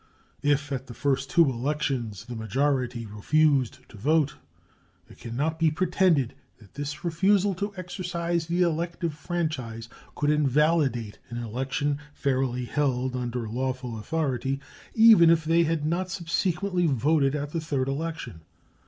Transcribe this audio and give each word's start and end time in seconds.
If 0.41 0.71
at 0.71 0.87
the 0.87 0.95
first 0.95 1.29
two 1.29 1.45
elections 1.47 2.25
the 2.25 2.35
majority 2.35 3.05
refused 3.05 3.87
to 3.89 3.97
vote, 3.97 4.33
it 5.07 5.19
can 5.19 5.35
not 5.35 5.59
be 5.59 5.69
pretended 5.69 6.33
that 6.57 6.73
this 6.73 7.03
refusal 7.03 7.53
to 7.53 7.71
exercise 7.77 8.47
the 8.47 8.63
elective 8.63 9.13
franchise 9.13 9.89
could 10.15 10.31
invalidate 10.31 11.19
an 11.29 11.37
election 11.37 11.99
fairly 12.15 12.65
held 12.65 13.15
under 13.15 13.47
lawful 13.47 13.99
authority, 13.99 14.59
even 14.95 15.29
if 15.29 15.45
they 15.45 15.65
had 15.65 15.85
not 15.85 16.09
subsequently 16.09 16.87
voted 16.87 17.35
at 17.35 17.51
the 17.51 17.61
third 17.61 17.87
election. 17.87 18.41